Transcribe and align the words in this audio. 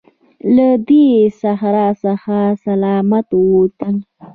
له 0.55 0.67
دې 0.87 1.05
صحرا 1.39 1.87
څخه 2.03 2.37
سلامت 2.65 3.27
ووتلو. 3.33 4.03